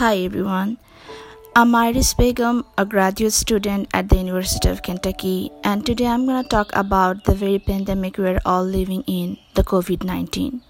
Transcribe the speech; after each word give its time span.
Hi 0.00 0.16
everyone. 0.24 0.78
I'm 1.54 1.74
Iris 1.74 2.14
Begum, 2.14 2.64
a 2.78 2.86
graduate 2.86 3.34
student 3.34 3.86
at 3.92 4.08
the 4.08 4.16
University 4.16 4.70
of 4.70 4.82
Kentucky, 4.82 5.50
and 5.62 5.84
today 5.84 6.06
I'm 6.06 6.24
going 6.24 6.42
to 6.42 6.48
talk 6.48 6.70
about 6.72 7.24
the 7.24 7.34
very 7.34 7.58
pandemic 7.58 8.16
we're 8.16 8.40
all 8.46 8.64
living 8.64 9.02
in, 9.06 9.36
the 9.56 9.62
COVID 9.62 10.02
19. 10.02 10.62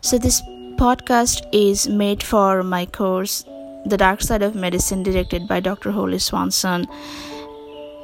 So, 0.00 0.18
this 0.18 0.42
podcast 0.80 1.46
is 1.52 1.86
made 1.86 2.24
for 2.24 2.64
my 2.64 2.86
course, 2.86 3.44
The 3.84 3.96
Dark 3.96 4.20
Side 4.20 4.42
of 4.42 4.56
Medicine, 4.56 5.04
directed 5.04 5.46
by 5.46 5.60
Dr. 5.60 5.92
Holly 5.92 6.18
Swanson 6.18 6.88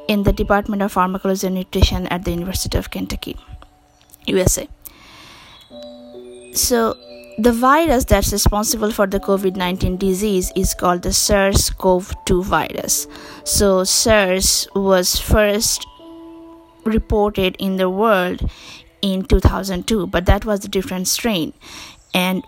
in 0.06 0.22
the 0.22 0.32
Department 0.32 0.82
of 0.82 0.92
Pharmacology 0.92 1.48
and 1.48 1.56
Nutrition 1.56 2.06
at 2.06 2.24
the 2.24 2.30
University 2.30 2.79
of 2.79 2.90
Kentucky, 2.90 3.36
USA. 4.26 4.68
So, 6.54 6.94
the 7.38 7.52
virus 7.52 8.04
that's 8.04 8.32
responsible 8.32 8.90
for 8.90 9.06
the 9.06 9.18
COVID 9.20 9.56
19 9.56 9.96
disease 9.96 10.52
is 10.54 10.74
called 10.74 11.02
the 11.02 11.12
SARS 11.12 11.70
CoV 11.70 12.14
2 12.27 12.42
virus. 12.45 13.06
So, 13.45 13.84
SARS 13.84 14.68
was 14.74 15.18
first 15.18 15.87
reported 16.84 17.56
in 17.59 17.76
the 17.76 17.88
world 17.88 18.50
in 19.00 19.24
2002, 19.24 20.06
but 20.09 20.26
that 20.26 20.45
was 20.45 20.64
a 20.64 20.68
different 20.68 21.09
strain. 21.09 21.52
And 22.14 22.45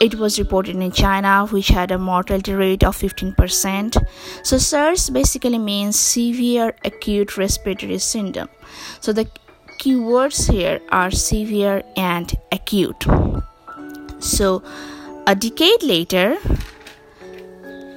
it 0.00 0.14
was 0.14 0.38
reported 0.38 0.76
in 0.76 0.92
China, 0.92 1.46
which 1.46 1.68
had 1.68 1.90
a 1.90 1.98
mortality 1.98 2.52
rate 2.52 2.84
of 2.84 2.96
15%. 2.96 4.06
So, 4.42 4.58
SARS 4.58 5.10
basically 5.10 5.58
means 5.58 5.98
severe 5.98 6.74
acute 6.84 7.36
respiratory 7.36 7.98
syndrome. 7.98 8.48
So, 9.00 9.12
the 9.12 9.28
keywords 9.78 10.50
here 10.50 10.80
are 10.90 11.10
severe 11.10 11.82
and 11.96 12.34
acute. 12.52 13.06
So, 14.20 14.62
a 15.26 15.34
decade 15.34 15.82
later, 15.82 16.36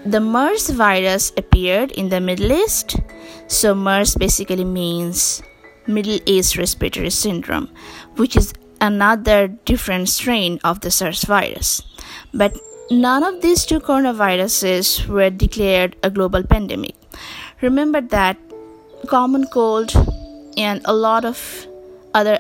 the 0.06 0.20
MERS 0.20 0.70
virus 0.70 1.32
appeared 1.38 1.92
in 1.92 2.10
the 2.10 2.20
Middle 2.20 2.52
East. 2.52 2.98
So, 3.48 3.76
MERS 3.76 4.16
basically 4.16 4.66
means 4.66 5.44
Middle 5.88 6.20
East 6.26 6.58
Respiratory 6.58 7.10
Syndrome, 7.10 7.70
which 8.16 8.36
is 8.36 8.54
another 8.82 9.48
different 9.48 10.10
strain 10.10 10.60
of 10.64 10.82
the 10.82 10.92
SARS 10.92 11.24
virus. 11.24 11.82
But 12.34 12.58
none 12.90 13.24
of 13.24 13.42
these 13.42 13.66
two 13.66 13.80
coronaviruses 13.80 15.08
were 15.08 15.30
declared 15.30 15.96
a 16.04 16.10
global 16.10 16.44
pandemic. 16.44 16.96
Remember 17.62 18.02
that 18.02 18.38
common 19.08 19.46
cold 19.48 19.94
and 20.58 20.82
a 20.86 20.94
lot 20.94 21.26
of 21.26 21.68
other 22.14 22.40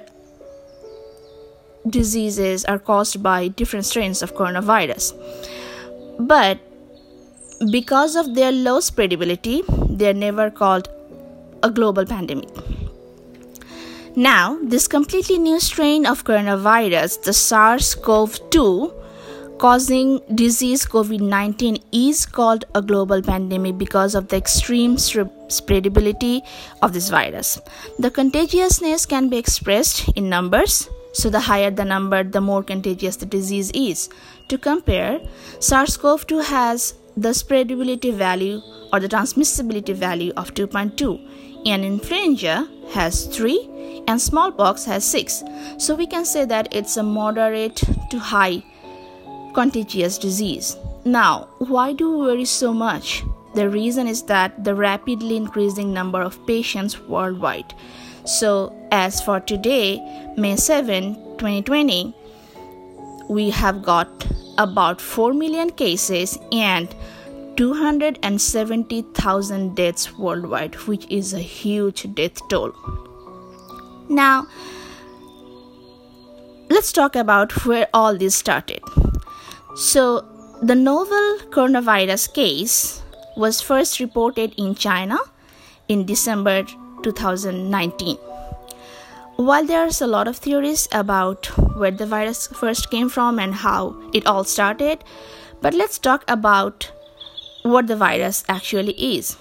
diseases 1.90 2.66
are 2.66 2.80
caused 2.80 3.22
by 3.22 3.48
different 3.48 3.86
strains 3.86 4.22
of 4.22 4.36
coronavirus. 4.36 5.14
But 6.20 6.60
because 7.72 8.16
of 8.16 8.36
their 8.36 8.52
low 8.52 8.80
spreadability, 8.80 9.64
they 9.98 10.10
are 10.10 10.14
never 10.14 10.50
called 10.50 10.90
a 11.62 11.70
global 11.70 12.06
pandemic. 12.06 12.50
Now, 14.16 14.60
this 14.62 14.88
completely 14.88 15.40
new 15.40 15.60
strain 15.60 16.06
of 16.06 16.24
coronavirus, 16.24 17.24
the 17.24 17.34
SARS 17.34 17.96
CoV 17.96 18.40
2, 18.52 18.94
causing 19.58 20.20
disease 20.36 20.86
COVID 20.86 21.22
19, 21.22 21.78
is 21.92 22.26
called 22.26 22.66
a 22.76 22.82
global 22.82 23.24
pandemic 23.24 23.78
because 23.78 24.14
of 24.14 24.28
the 24.28 24.38
extreme 24.38 24.98
spreadability 24.98 26.42
of 26.84 26.94
this 26.94 27.10
virus. 27.10 27.60
The 27.98 28.12
contagiousness 28.12 29.08
can 29.08 29.30
be 29.30 29.38
expressed 29.38 30.10
in 30.16 30.30
numbers 30.30 30.90
so, 31.14 31.30
the 31.30 31.40
higher 31.40 31.70
the 31.70 31.86
number, 31.86 32.24
the 32.24 32.42
more 32.42 32.64
contagious 32.64 33.16
the 33.16 33.28
disease 33.28 33.72
is. 33.76 34.10
To 34.50 34.58
compare, 34.58 35.22
SARS 35.60 35.96
CoV 35.96 36.26
2 36.26 36.40
has 36.40 36.96
the 37.16 37.30
spreadability 37.30 38.12
value 38.12 38.60
or 38.92 39.00
the 39.00 39.08
transmissibility 39.08 39.94
value 39.94 40.34
of 40.36 40.56
2.2, 40.56 41.68
and 41.68 41.86
influenza 41.86 42.68
has 42.94 43.28
3, 43.28 44.04
and 44.08 44.20
smallpox 44.20 44.86
has 44.86 45.06
6. 45.06 45.44
So, 45.78 45.94
we 45.94 46.08
can 46.08 46.26
say 46.26 46.46
that 46.46 46.74
it's 46.74 46.98
a 46.98 47.04
moderate 47.04 47.82
to 48.10 48.18
high 48.18 48.64
contagious 49.54 50.18
disease. 50.18 50.78
Now, 51.06 51.50
why 51.60 51.94
do 51.94 52.10
we 52.12 52.26
worry 52.26 52.46
so 52.46 52.74
much? 52.74 53.24
The 53.54 53.70
reason 53.70 54.08
is 54.08 54.24
that 54.24 54.64
the 54.64 54.74
rapidly 54.74 55.38
increasing 55.38 55.94
number 55.94 56.22
of 56.24 56.44
patients 56.48 57.00
worldwide. 57.00 57.76
So, 58.26 58.74
as 58.92 59.22
for 59.22 59.40
today, 59.42 60.00
May 60.38 60.56
7, 60.56 61.16
2020, 61.38 62.16
we 63.28 63.50
have 63.50 63.84
got 63.84 64.08
about 64.58 65.02
4 65.02 65.34
million 65.34 65.72
cases 65.72 66.40
and 66.52 66.96
270,000 67.58 69.76
deaths 69.76 70.18
worldwide, 70.18 70.76
which 70.88 71.06
is 71.10 71.34
a 71.34 71.40
huge 71.40 72.16
death 72.16 72.40
toll. 72.48 72.74
Now, 74.10 74.48
let's 76.70 76.94
talk 76.94 77.18
about 77.18 77.66
where 77.66 77.88
all 77.94 78.18
this 78.18 78.36
started. 78.36 78.82
So, 79.76 80.24
the 80.62 80.76
novel 80.76 81.40
coronavirus 81.50 82.34
case 82.34 83.02
was 83.36 83.60
first 83.60 84.00
reported 84.00 84.54
in 84.58 84.76
China 84.76 85.18
in 85.90 86.06
December 86.06 86.66
2019. 87.04 88.18
While 89.36 89.66
there's 89.66 90.02
a 90.02 90.08
lot 90.08 90.28
of 90.28 90.38
theories 90.38 90.88
about 90.92 91.48
where 91.78 91.92
the 91.92 92.06
virus 92.06 92.48
first 92.48 92.90
came 92.92 93.10
from 93.10 93.40
and 93.40 93.54
how 93.54 93.96
it 94.14 94.26
all 94.26 94.44
started, 94.44 95.04
but 95.62 95.74
let's 95.74 95.98
talk 95.98 96.24
about 96.28 96.92
what 97.64 97.88
the 97.88 97.96
virus 97.96 98.44
actually 98.48 98.94
is. 99.18 99.38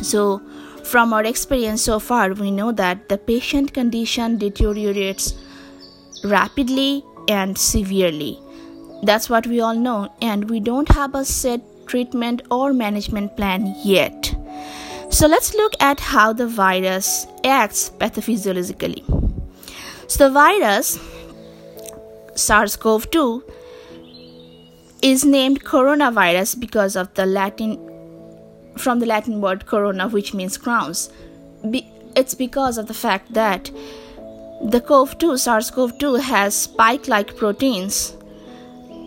So, 0.00 0.40
from 0.84 1.12
our 1.12 1.24
experience 1.24 1.82
so 1.82 1.98
far, 1.98 2.32
we 2.32 2.50
know 2.50 2.72
that 2.72 3.08
the 3.08 3.18
patient 3.18 3.74
condition 3.74 4.38
deteriorates 4.38 5.34
rapidly 6.24 7.04
and 7.28 7.58
severely. 7.58 8.38
That's 9.02 9.28
what 9.28 9.46
we 9.46 9.60
all 9.60 9.74
know, 9.74 10.12
and 10.22 10.48
we 10.48 10.60
don't 10.60 10.88
have 10.88 11.14
a 11.14 11.24
set 11.24 11.60
treatment 11.86 12.42
or 12.50 12.72
management 12.72 13.36
plan 13.36 13.74
yet. 13.84 14.34
So 15.10 15.26
let's 15.26 15.54
look 15.54 15.74
at 15.80 16.00
how 16.00 16.32
the 16.32 16.46
virus 16.46 17.26
acts 17.44 17.90
pathophysiologically. 17.90 19.02
So 20.08 20.28
the 20.28 20.30
virus 20.30 20.98
SARS-CoV-2 22.34 23.42
is 25.02 25.24
named 25.24 25.64
coronavirus 25.64 26.60
because 26.60 26.96
of 26.96 27.12
the 27.14 27.26
Latin 27.26 27.78
from 28.76 28.98
the 28.98 29.06
Latin 29.06 29.40
word 29.40 29.66
corona 29.66 30.08
which 30.08 30.34
means 30.34 30.58
crowns. 30.58 31.10
Be, 31.70 31.86
it's 32.14 32.34
because 32.34 32.76
of 32.76 32.86
the 32.86 32.94
fact 32.94 33.32
that 33.32 33.70
the 34.62 34.80
CoV2 34.80 35.38
SARS-CoV-2 35.38 36.20
has 36.20 36.54
spike-like 36.54 37.36
proteins 37.36 38.14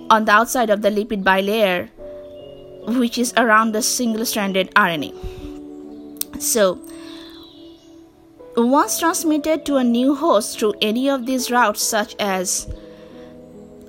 on 0.10 0.26
the 0.26 0.32
outside 0.32 0.70
of 0.70 0.82
the 0.82 0.90
lipid 0.90 1.24
bilayer 1.24 1.90
which 2.98 3.18
is 3.18 3.34
around 3.38 3.74
the 3.74 3.82
single-stranded 3.82 4.72
RNA. 4.76 5.39
So, 6.40 6.80
once 8.56 9.00
transmitted 9.00 9.66
to 9.66 9.76
a 9.76 9.84
new 9.84 10.16
host 10.16 10.58
through 10.58 10.74
any 10.82 11.10
of 11.10 11.26
these 11.26 11.52
routes, 11.52 11.84
such 11.84 12.16
as 12.18 12.74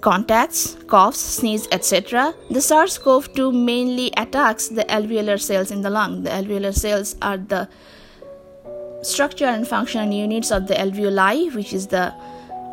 contacts, 0.01 0.77
coughs, 0.89 1.21
sneeze, 1.21 1.69
etc., 1.71 2.35
the 2.51 2.61
SARS 2.61 2.99
CoV 2.99 3.33
2 3.35 3.53
mainly 3.53 4.13
attacks 4.17 4.69
the 4.69 4.85
alveolar 4.85 5.41
cells 5.41 5.71
in 5.71 5.83
the 5.83 5.91
lung. 5.91 6.25
The 6.25 6.31
alveolar 6.31 6.75
cells 6.75 7.15
are 7.23 7.37
the 7.37 7.69
structure 9.03 9.47
and 9.47 9.67
function 9.67 10.11
units 10.11 10.51
of 10.51 10.67
the 10.67 10.75
alveoli, 10.75 11.55
which 11.55 11.73
is 11.73 11.87
the 11.87 12.13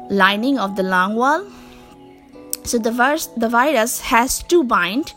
lining 0.10 0.58
of 0.58 0.76
the 0.76 0.84
lung 0.84 1.16
wall. 1.16 1.46
So, 2.64 2.80
the, 2.80 2.92
virus, 2.92 3.28
the 3.28 3.48
virus 3.48 4.02
has 4.02 4.42
to 4.44 4.64
bind 4.64 5.14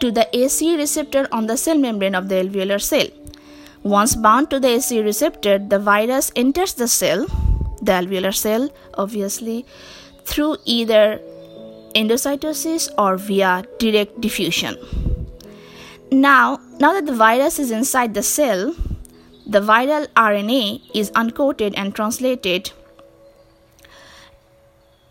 to 0.00 0.10
the 0.10 0.26
ACE 0.34 0.62
receptor 0.62 1.28
on 1.30 1.46
the 1.46 1.58
cell 1.58 1.76
membrane 1.76 2.14
of 2.14 2.30
the 2.30 2.36
alveolar 2.36 2.80
cell. 2.80 3.06
Once 3.82 4.14
bound 4.14 4.50
to 4.50 4.60
the 4.60 4.68
ACE 4.68 4.92
receptor, 4.92 5.58
the 5.58 5.78
virus 5.78 6.30
enters 6.36 6.74
the 6.74 6.86
cell, 6.86 7.26
the 7.80 7.92
alveolar 7.92 8.34
cell, 8.34 8.68
obviously, 8.94 9.64
through 10.24 10.56
either 10.66 11.18
endocytosis 11.94 12.90
or 12.98 13.16
via 13.16 13.64
direct 13.78 14.20
diffusion. 14.20 14.76
Now, 16.12 16.60
now 16.78 16.92
that 16.92 17.06
the 17.06 17.14
virus 17.14 17.58
is 17.58 17.70
inside 17.70 18.12
the 18.12 18.22
cell, 18.22 18.74
the 19.46 19.60
viral 19.60 20.06
RNA 20.08 20.82
is 20.94 21.10
uncoated 21.12 21.72
and 21.76 21.94
translated 21.94 22.72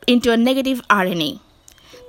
into 0.06 0.32
a 0.32 0.38
negative 0.38 0.82
RNA. 0.90 1.40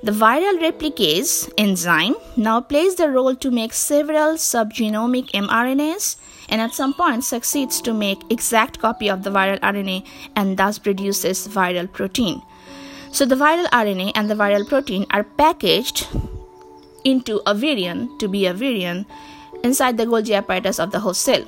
The 0.03 0.11
viral 0.11 0.59
replicase 0.59 1.51
enzyme 1.57 2.15
now 2.35 2.61
plays 2.61 2.95
the 2.95 3.09
role 3.09 3.35
to 3.35 3.51
make 3.51 3.73
several 3.73 4.33
subgenomic 4.33 5.31
mRNAs 5.31 6.17
and 6.51 6.61
at 6.61 6.73
some 6.73 6.93
point 6.93 7.23
succeeds 7.23 7.81
to 7.81 7.93
make 7.93 8.29
exact 8.29 8.79
copy 8.79 9.09
of 9.09 9.23
the 9.23 9.29
viral 9.31 9.59
RNA 9.61 10.05
and 10.35 10.57
thus 10.57 10.77
produces 10.77 11.47
viral 11.47 11.91
protein. 11.91 12.41
So 13.11 13.25
the 13.25 13.35
viral 13.35 13.67
RNA 13.69 14.11
and 14.15 14.29
the 14.29 14.35
viral 14.35 14.67
protein 14.67 15.05
are 15.11 15.23
packaged 15.23 16.07
into 17.03 17.41
a 17.47 17.55
virion 17.55 18.19
to 18.19 18.27
be 18.27 18.45
a 18.45 18.53
virion 18.53 19.05
inside 19.63 19.97
the 19.97 20.05
Golgi 20.05 20.35
apparatus 20.35 20.79
of 20.79 20.91
the 20.91 20.99
host 20.99 21.21
cell. 21.21 21.43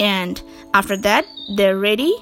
And 0.00 0.40
after 0.74 0.96
that, 0.98 1.26
they're 1.56 1.78
ready 1.78 2.14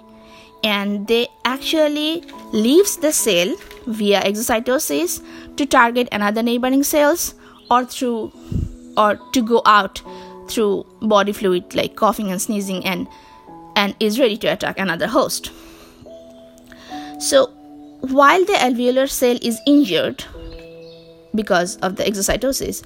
and 0.65 1.07
they 1.09 1.29
actually 1.45 2.25
leaves 2.53 2.97
the 2.97 3.13
cell 3.13 3.55
via 3.87 4.21
exocytosis 4.23 5.23
to 5.57 5.67
target 5.67 6.09
another 6.13 6.43
neighboring 6.43 6.83
cells 6.83 7.35
or 7.71 7.85
through 7.85 8.33
or 8.97 9.19
to 9.33 9.43
go 9.43 9.63
out 9.65 10.03
through 10.51 10.85
body 11.03 11.33
fluid 11.33 11.75
like 11.75 11.97
coughing 11.97 12.31
and 12.31 12.43
sneezing 12.43 12.85
and 12.85 13.07
and 13.77 13.95
is 14.01 14.19
ready 14.19 14.37
to 14.37 14.49
attack 14.49 14.79
another 14.79 15.07
host. 15.07 15.51
So 17.19 17.47
while 18.01 18.45
the 18.45 18.55
alveolar 18.55 19.09
cell 19.09 19.39
is 19.43 19.61
injured 19.67 20.25
because 21.35 21.77
of 21.77 21.97
the 21.97 22.05
exocytosis 22.05 22.83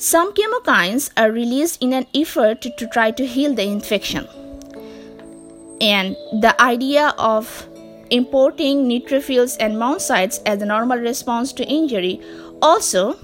some 0.00 0.32
chemokines 0.32 1.10
are 1.16 1.32
released 1.32 1.82
in 1.82 1.92
an 1.92 2.06
effort 2.14 2.62
to, 2.62 2.70
to 2.76 2.86
try 2.86 3.10
to 3.10 3.26
heal 3.26 3.52
the 3.52 3.64
infection. 3.64 4.28
And 5.80 6.14
the 6.40 6.54
idea 6.60 7.14
of 7.18 7.68
importing 8.10 8.88
neutrophils 8.88 9.56
and 9.58 9.74
monocytes 9.74 10.40
as 10.46 10.62
a 10.62 10.66
normal 10.66 10.98
response 10.98 11.52
to 11.54 11.64
injury 11.64 12.20
also 12.62 13.14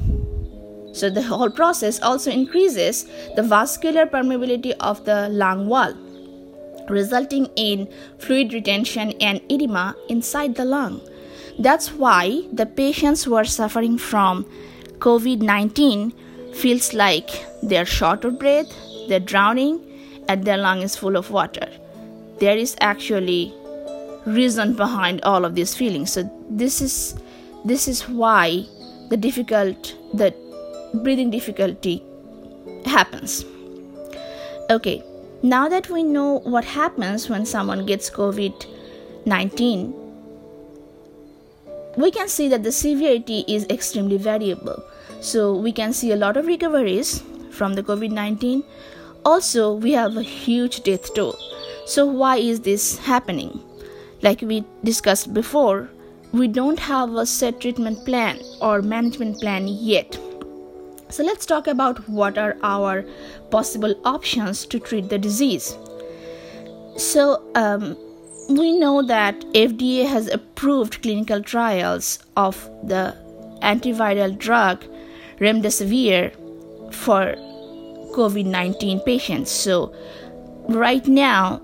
so 0.94 1.10
the 1.10 1.22
whole 1.22 1.50
process 1.50 2.00
also 2.00 2.30
increases 2.30 3.04
the 3.36 3.42
vascular 3.42 4.06
permeability 4.06 4.74
of 4.80 5.04
the 5.04 5.28
lung 5.28 5.66
wall 5.66 5.92
resulting 6.88 7.46
in 7.56 7.88
fluid 8.18 8.52
retention 8.52 9.12
and 9.12 9.40
edema 9.50 9.96
inside 10.10 10.54
the 10.54 10.64
lung. 10.64 11.00
That's 11.58 11.92
why 11.92 12.42
the 12.52 12.66
patients 12.66 13.24
who 13.24 13.34
are 13.34 13.44
suffering 13.44 13.96
from 13.96 14.44
covid-19 14.98 16.12
feels 16.54 16.92
like 16.92 17.30
they're 17.62 17.86
short 17.86 18.24
of 18.24 18.38
breath 18.38 18.72
they're 19.08 19.20
drowning 19.20 19.80
and 20.28 20.44
their 20.44 20.56
lung 20.56 20.82
is 20.82 20.96
full 20.96 21.16
of 21.16 21.30
water. 21.30 21.68
There 22.38 22.56
is 22.56 22.76
actually 22.80 23.54
reason 24.26 24.74
behind 24.74 25.22
all 25.22 25.44
of 25.44 25.54
these 25.54 25.74
feelings. 25.74 26.12
So 26.12 26.30
this 26.50 26.80
is 26.80 27.14
this 27.64 27.88
is 27.88 28.08
why 28.08 28.66
the 29.10 29.16
difficult 29.16 29.96
the 30.14 30.34
breathing 31.02 31.30
difficulty 31.30 32.02
happens. 32.84 33.44
Okay 34.70 35.02
now 35.44 35.68
that 35.68 35.90
we 35.90 36.02
know 36.02 36.38
what 36.44 36.64
happens 36.64 37.28
when 37.28 37.44
someone 37.44 37.84
gets 37.84 38.08
covid 38.08 38.66
19 39.26 39.92
we 41.98 42.10
can 42.10 42.28
see 42.28 42.48
that 42.48 42.62
the 42.62 42.72
severity 42.72 43.44
is 43.46 43.66
extremely 43.68 44.16
variable. 44.16 44.82
So 45.20 45.54
we 45.54 45.70
can 45.70 45.92
see 45.92 46.12
a 46.12 46.16
lot 46.16 46.36
of 46.38 46.46
recoveries 46.46 47.22
from 47.50 47.74
the 47.74 47.82
covid 47.82 48.10
19 48.10 48.64
also 49.24 49.74
we 49.74 49.92
have 49.92 50.16
a 50.16 50.22
huge 50.22 50.82
death 50.82 51.12
toll. 51.14 51.36
So 51.86 52.06
why 52.06 52.36
is 52.36 52.60
this 52.60 52.98
happening? 52.98 53.60
Like 54.22 54.40
we 54.40 54.64
discussed 54.82 55.34
before, 55.34 55.90
we 56.32 56.48
don't 56.48 56.78
have 56.78 57.14
a 57.14 57.26
set 57.26 57.60
treatment 57.60 58.04
plan 58.06 58.40
or 58.62 58.80
management 58.80 59.40
plan 59.40 59.68
yet. 59.68 60.18
So 61.14 61.22
let's 61.22 61.46
talk 61.46 61.68
about 61.68 62.08
what 62.08 62.36
are 62.38 62.56
our 62.64 63.04
possible 63.52 63.94
options 64.04 64.66
to 64.66 64.80
treat 64.80 65.10
the 65.10 65.16
disease. 65.16 65.78
So 66.96 67.40
um, 67.54 67.96
we 68.48 68.76
know 68.76 69.00
that 69.00 69.38
FDA 69.52 70.08
has 70.08 70.26
approved 70.26 71.02
clinical 71.02 71.40
trials 71.40 72.18
of 72.36 72.68
the 72.82 73.16
antiviral 73.62 74.36
drug 74.36 74.84
remdesivir 75.38 76.32
for 76.92 77.36
COVID-19 78.16 79.04
patients. 79.04 79.52
So 79.52 79.94
right 80.68 81.06
now 81.06 81.62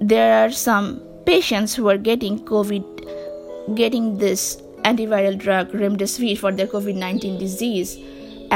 there 0.00 0.44
are 0.44 0.50
some 0.50 1.00
patients 1.24 1.72
who 1.72 1.88
are 1.88 1.98
getting 1.98 2.40
COVID, 2.46 3.76
getting 3.76 4.18
this 4.18 4.60
antiviral 4.82 5.38
drug 5.38 5.70
remdesivir 5.70 6.36
for 6.36 6.50
their 6.50 6.66
COVID 6.66 6.96
19 6.96 7.38
disease 7.38 7.96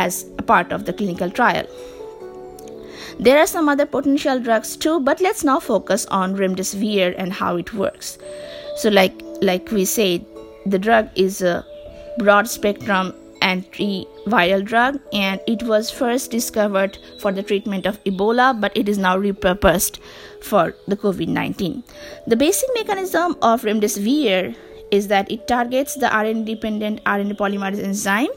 as 0.05 0.25
a 0.39 0.43
part 0.43 0.73
of 0.73 0.85
the 0.85 0.93
clinical 0.93 1.31
trial. 1.31 1.67
There 3.19 3.39
are 3.39 3.47
some 3.47 3.69
other 3.69 3.87
potential 3.87 4.39
drugs 4.39 4.77
too, 4.77 5.01
but 5.01 5.21
let's 5.21 5.43
now 5.43 5.59
focus 5.59 6.07
on 6.07 6.37
remdesivir 6.37 7.15
and 7.17 7.33
how 7.33 7.57
it 7.57 7.73
works. 7.73 8.19
So, 8.77 8.91
like 8.91 9.23
like 9.41 9.71
we 9.71 9.87
said, 9.87 10.27
the 10.67 10.79
drug 10.79 11.09
is 11.15 11.41
a 11.41 11.65
broad 12.19 12.49
spectrum 12.49 13.15
antiviral 13.47 14.65
drug 14.65 14.99
and 15.13 15.41
it 15.47 15.63
was 15.63 15.91
first 15.91 16.31
discovered 16.31 16.99
for 17.21 17.33
the 17.33 17.43
treatment 17.43 17.87
of 17.87 18.03
Ebola, 18.05 18.61
but 18.61 18.77
it 18.77 18.89
is 18.89 18.99
now 18.99 19.17
repurposed 19.17 19.99
for 20.43 20.75
the 20.87 20.97
COVID 20.97 21.29
19. 21.29 21.83
The 22.27 22.37
basic 22.37 22.69
mechanism 22.75 23.37
of 23.43 23.63
remdesivir 23.63 24.57
is 24.91 25.09
that 25.09 25.31
it 25.31 25.49
targets 25.49 25.95
the 25.95 26.07
RNA 26.07 26.45
dependent 26.45 27.05
RNA 27.05 27.39
polymerase 27.39 27.83
enzyme. 27.83 28.35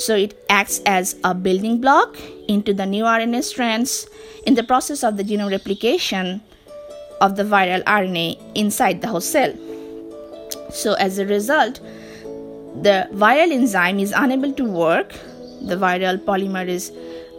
So 0.00 0.16
it 0.16 0.42
acts 0.48 0.80
as 0.86 1.16
a 1.24 1.34
building 1.34 1.78
block 1.78 2.16
into 2.48 2.72
the 2.72 2.86
new 2.86 3.04
RNA 3.04 3.44
strands 3.44 4.08
in 4.46 4.54
the 4.54 4.62
process 4.64 5.04
of 5.04 5.18
the 5.18 5.22
genome 5.22 5.50
replication 5.50 6.40
of 7.20 7.36
the 7.36 7.42
viral 7.42 7.84
RNA 7.84 8.40
inside 8.54 9.02
the 9.02 9.08
host 9.08 9.30
cell. 9.30 9.52
So 10.70 10.94
as 10.94 11.18
a 11.18 11.26
result, 11.26 11.80
the 12.80 13.08
viral 13.12 13.52
enzyme 13.52 13.98
is 13.98 14.14
unable 14.16 14.52
to 14.54 14.64
work, 14.64 15.12
the 15.60 15.76
viral 15.76 16.16
polymerase 16.16 16.90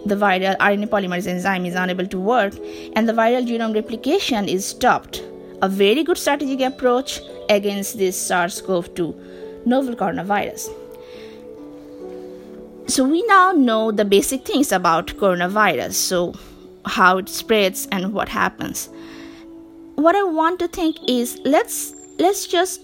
the 0.06 0.16
viral 0.16 0.56
RNA 0.58 0.88
polymerase 0.90 1.28
enzyme 1.28 1.66
is 1.66 1.74
unable 1.76 2.06
to 2.08 2.20
work 2.20 2.54
and 2.94 3.10
the 3.10 3.14
viral 3.14 3.48
genome 3.48 3.74
replication 3.74 4.48
is 4.48 4.66
stopped. 4.66 5.24
A 5.64 5.70
very 5.70 6.04
good 6.04 6.18
strategic 6.18 6.62
approach 6.62 7.22
against 7.50 7.98
this 7.98 8.20
SARS 8.20 8.62
CoV 8.62 8.94
2 8.94 9.16
novel 9.66 9.96
coronavirus. 9.96 10.81
So, 12.92 13.06
we 13.06 13.24
now 13.24 13.54
know 13.54 13.94
the 13.94 14.04
basic 14.04 14.44
things 14.46 14.74
about 14.74 15.08
coronavirus. 15.16 15.94
So, 15.94 16.34
how 16.84 17.20
it 17.20 17.30
spreads 17.30 17.88
and 17.90 18.14
what 18.14 18.28
happens. 18.28 18.90
What 19.96 20.14
I 20.14 20.24
want 20.24 20.60
to 20.60 20.68
think 20.68 20.98
is 21.08 21.40
let's 21.46 21.96
let's 22.20 22.46
just 22.46 22.82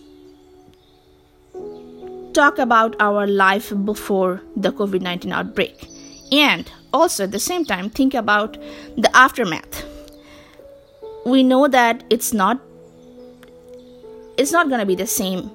talk 2.33 2.57
about 2.57 2.95
our 3.01 3.27
life 3.27 3.74
before 3.83 4.42
the 4.56 4.71
COVID 4.71 5.01
19 5.01 5.33
outbreak 5.33 5.89
and 6.31 6.71
also 6.94 7.26
at 7.26 7.31
the 7.31 7.40
same 7.40 7.66
time 7.66 7.90
think 7.90 8.14
about 8.14 8.54
the 8.95 9.09
aftermath. 9.14 9.83
We 11.26 11.44
know 11.44 11.68
that 11.68 12.06
it's 12.09 12.31
not 12.31 12.61
it's 14.37 14.54
not 14.54 14.69
going 14.69 14.80
to 14.80 14.85
be 14.85 14.95
the 14.95 15.06
same 15.06 15.52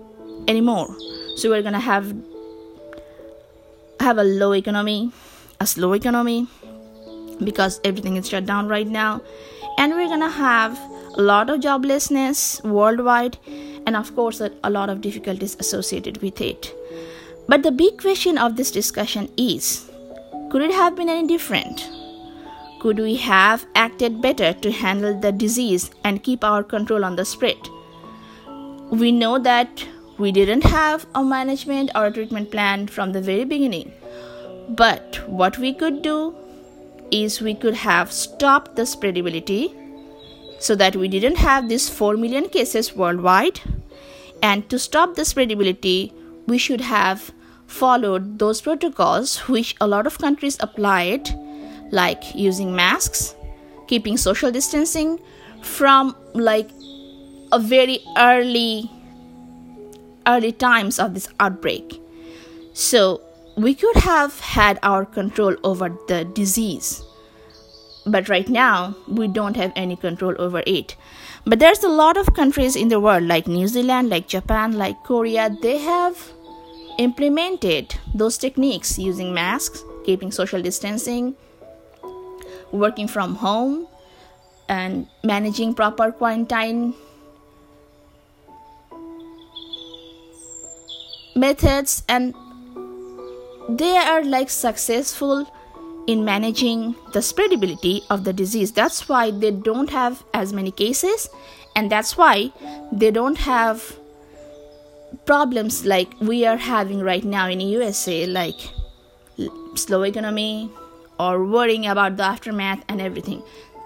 anymore. 0.47 0.95
So 1.37 1.49
we're 1.49 1.63
going 1.63 1.73
to 1.73 1.87
have 1.89 2.13
have 4.03 4.19
a 4.19 4.25
low 4.25 4.53
economy, 4.53 5.13
a 5.61 5.67
slow 5.67 5.93
economy 5.93 6.47
because 7.43 7.81
everything 7.85 8.17
is 8.17 8.29
shut 8.29 8.47
down 8.47 8.69
right 8.69 8.87
now. 8.87 9.23
And 9.79 9.95
we're 9.95 10.09
to 10.09 10.29
have 10.29 10.79
a 11.17 11.23
lot 11.23 11.51
of 11.51 11.61
joblessness 11.61 12.63
worldwide 12.65 13.39
and 13.87 13.97
of 13.97 14.15
course 14.15 14.41
a 14.41 14.71
lot 14.71 14.89
of 14.91 15.01
difficulties 15.01 15.57
associated 15.59 16.21
with 16.23 16.41
it. 16.41 16.75
But 17.49 17.63
the 17.63 17.73
big 17.73 18.01
question 18.01 18.39
of 18.39 18.57
this 18.57 18.71
discussion 18.71 19.29
is 19.37 19.91
could 20.51 20.63
it 20.63 20.73
have 20.73 20.97
been 20.97 21.09
any 21.09 21.27
different? 21.27 21.89
Could 22.81 22.99
we 22.99 23.17
have 23.17 23.65
acted 23.75 24.21
better 24.21 24.53
to 24.53 24.73
handle 24.73 25.19
the 25.19 25.33
disease 25.33 25.91
and 26.05 26.23
keep 26.23 26.45
our 26.45 26.63
control 26.63 27.05
on 27.05 27.17
the 27.17 27.25
spread? 27.25 27.69
We 28.91 29.13
know 29.13 29.39
that 29.39 29.87
we 30.25 30.33
didn't 30.39 30.65
have 30.75 31.07
a 31.15 31.25
management 31.25 31.91
or 31.95 32.07
a 32.07 32.13
treatment 32.19 32.51
plan 32.57 32.87
from 32.97 33.13
the 33.13 33.27
very 33.31 33.45
beginning 33.57 33.93
but 34.69 35.21
what 35.29 35.59
we 35.59 35.73
could 35.75 36.03
do 36.03 36.19
is 37.11 37.41
we 37.41 37.55
could 37.55 37.75
have 37.75 38.11
stopped 38.11 38.77
the 38.77 38.83
spreadability 38.83 39.75
so 40.59 40.75
that 40.77 40.97
we 40.97 41.09
didn't 41.09 41.37
have 41.37 41.69
these 41.69 41.89
4 41.89 42.17
million 42.17 42.49
cases 42.49 42.95
worldwide. 42.95 43.61
And 44.43 44.69
to 44.71 44.79
stop 44.79 45.15
the 45.15 45.23
spreadability, 45.23 46.13
we 46.47 46.59
should 46.59 46.81
have 46.81 47.33
followed 47.67 48.39
those 48.39 48.61
protocols 48.61 49.37
which 49.49 49.75
a 49.81 49.87
lot 49.87 50.07
of 50.07 50.19
countries 50.19 50.57
applied, 50.61 51.29
like 51.91 52.35
using 52.35 52.75
masks, 52.75 53.35
keeping 53.89 54.17
social 54.17 54.51
distancing 54.51 55.19
from 55.63 56.17
like 56.35 56.71
a 57.53 57.59
very 57.59 58.01
early 58.17 58.91
early 60.27 60.53
times 60.53 60.99
of 60.99 61.15
this 61.15 61.29
outbreak. 61.41 62.01
So 62.73 63.21
we 63.57 63.75
could 63.75 63.97
have 63.97 64.41
had 64.41 64.79
our 64.83 65.05
control 65.05 65.57
over 65.63 65.91
the 66.09 66.25
disease 66.25 67.03
but 68.05 68.29
right 68.29 68.49
now 68.49 68.97
we 69.07 69.29
don't 69.29 69.57
have 69.57 69.73
any 69.77 69.95
control 69.95 70.35
over 70.39 70.61
it 70.67 70.97
but 71.45 71.61
there's 71.61 71.85
a 71.85 71.89
lot 71.89 72.17
of 72.17 72.35
countries 72.35 72.75
in 72.75 72.89
the 72.89 72.99
world 72.99 73.23
like 73.23 73.47
new 73.47 73.69
zealand 73.69 74.09
like 74.09 74.27
japan 74.27 74.73
like 74.73 74.97
korea 75.05 75.57
they 75.63 75.79
have 75.79 76.33
implemented 76.99 77.95
those 78.15 78.39
techniques 78.39 78.99
using 78.99 79.33
masks, 79.33 79.83
keeping 80.05 80.31
social 80.31 80.63
distancing, 80.63 81.35
working 82.71 83.09
from 83.09 83.35
home, 83.37 83.87
and 84.69 85.07
managing 85.25 85.75
proper 85.75 86.13
quarantine 86.13 86.95
methods 91.43 92.03
and 92.09 92.35
they 93.69 93.97
are 93.97 94.23
like 94.25 94.51
successful 94.51 95.47
in 96.07 96.25
managing 96.25 96.95
the 97.13 97.21
spreadability 97.21 98.03
of 98.11 98.25
the 98.25 98.33
disease. 98.33 98.73
That's 98.73 99.09
why 99.09 99.31
they 99.31 99.51
don't 99.51 99.91
have 99.91 100.25
as 100.35 100.53
many 100.53 100.71
cases 100.71 101.29
and 101.77 101.91
that's 101.91 102.17
why 102.17 102.53
they 102.93 103.11
don't 103.11 103.39
have 103.39 103.97
problems 105.27 105.85
like 105.85 106.09
we 106.21 106.45
are 106.47 106.57
having 106.57 107.01
right 107.01 107.25
now 107.25 107.49
in 107.49 107.59
the 107.59 107.65
USA 107.77 108.27
like 108.27 108.61
slow 109.75 110.03
economy 110.03 110.71
or 111.21 111.45
worrying 111.45 111.87
about 111.87 112.17
the 112.17 112.25
aftermath 112.25 112.85
and 112.89 113.01
everything. 113.01 113.43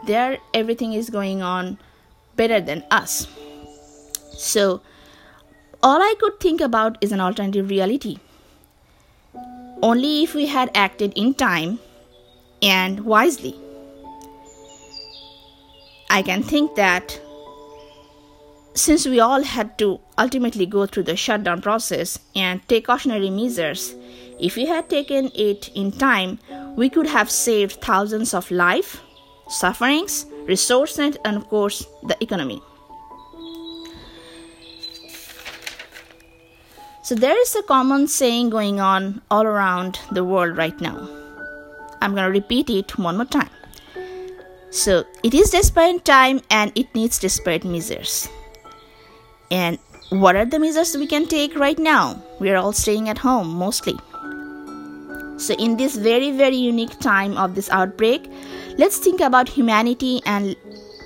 There 0.06 0.38
everything 0.54 0.92
is 0.92 1.10
going 1.10 1.42
on 1.42 1.78
better 2.36 2.60
than 2.60 2.84
us. 2.90 3.26
So 4.32 4.80
all 5.86 6.02
I 6.02 6.14
could 6.18 6.40
think 6.40 6.60
about 6.60 6.98
is 7.00 7.12
an 7.12 7.20
alternative 7.20 7.70
reality. 7.70 8.16
Only 9.82 10.24
if 10.24 10.34
we 10.34 10.46
had 10.46 10.70
acted 10.74 11.12
in 11.14 11.32
time 11.32 11.78
and 12.60 13.04
wisely. 13.04 13.54
I 16.10 16.22
can 16.22 16.42
think 16.42 16.74
that 16.74 17.20
since 18.74 19.06
we 19.06 19.20
all 19.20 19.44
had 19.44 19.78
to 19.78 20.00
ultimately 20.18 20.66
go 20.66 20.86
through 20.86 21.04
the 21.04 21.16
shutdown 21.16 21.62
process 21.62 22.18
and 22.34 22.68
take 22.68 22.86
cautionary 22.86 23.30
measures, 23.30 23.94
if 24.40 24.56
we 24.56 24.66
had 24.66 24.90
taken 24.90 25.30
it 25.36 25.68
in 25.76 25.92
time, 25.92 26.40
we 26.74 26.90
could 26.90 27.06
have 27.06 27.30
saved 27.30 27.80
thousands 27.80 28.34
of 28.34 28.50
life, 28.50 29.00
sufferings, 29.48 30.26
resources, 30.48 31.16
and 31.24 31.36
of 31.36 31.48
course, 31.48 31.86
the 32.02 32.20
economy. 32.20 32.60
So 37.06 37.14
there 37.14 37.40
is 37.40 37.54
a 37.54 37.62
common 37.62 38.08
saying 38.08 38.50
going 38.50 38.80
on 38.80 39.22
all 39.30 39.44
around 39.46 40.00
the 40.10 40.24
world 40.24 40.56
right 40.56 40.80
now. 40.80 41.08
I'm 42.02 42.16
going 42.16 42.26
to 42.26 42.32
repeat 42.32 42.68
it 42.68 42.98
one 42.98 43.18
more 43.18 43.26
time. 43.26 43.50
So 44.70 45.04
it 45.22 45.32
is 45.32 45.50
desperate 45.50 46.04
time 46.04 46.40
and 46.50 46.72
it 46.74 46.92
needs 46.96 47.20
desperate 47.20 47.64
measures. 47.64 48.28
And 49.52 49.78
what 50.08 50.34
are 50.34 50.46
the 50.46 50.58
measures 50.58 50.96
we 50.96 51.06
can 51.06 51.28
take 51.28 51.54
right 51.54 51.78
now? 51.78 52.20
We 52.40 52.50
are 52.50 52.56
all 52.56 52.72
staying 52.72 53.08
at 53.08 53.18
home 53.18 53.54
mostly. 53.54 53.94
So, 55.38 55.54
in 55.54 55.76
this 55.76 55.94
very, 55.94 56.32
very 56.32 56.56
unique 56.56 56.98
time 56.98 57.36
of 57.36 57.54
this 57.54 57.70
outbreak, 57.70 58.28
let's 58.78 58.98
think 58.98 59.20
about 59.20 59.48
humanity 59.48 60.22
and 60.26 60.56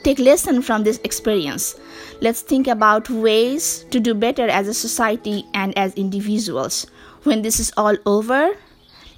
take 0.02 0.18
lesson 0.18 0.62
from 0.62 0.84
this 0.84 1.00
experience. 1.04 1.78
Let's 2.20 2.42
think 2.42 2.66
about 2.66 3.10
ways 3.10 3.84
to 3.90 4.00
do 4.00 4.14
better 4.14 4.48
as 4.48 4.68
a 4.68 4.74
society 4.74 5.44
and 5.54 5.76
as 5.76 5.94
individuals. 5.94 6.86
When 7.24 7.42
this 7.42 7.60
is 7.60 7.72
all 7.76 7.96
over 8.06 8.56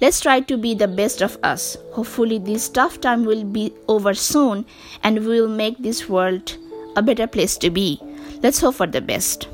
let's 0.01 0.19
try 0.19 0.41
to 0.41 0.57
be 0.57 0.73
the 0.75 0.87
best 0.87 1.21
of 1.21 1.37
us. 1.43 1.77
Hopefully 1.93 2.37
this 2.37 2.67
tough 2.67 2.99
time 2.99 3.23
will 3.23 3.45
be 3.45 3.73
over 3.87 4.13
soon 4.13 4.65
and 5.01 5.19
we 5.19 5.39
will 5.39 5.47
make 5.47 5.77
this 5.77 6.09
world 6.09 6.57
a 6.97 7.01
better 7.01 7.25
place 7.25 7.57
to 7.59 7.69
be. 7.69 8.01
Let's 8.41 8.59
hope 8.59 8.75
for 8.75 8.87
the 8.87 8.99
best. 8.99 9.47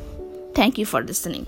Thank 0.56 0.80
you 0.80 0.86
for 0.86 1.04
listening 1.04 1.46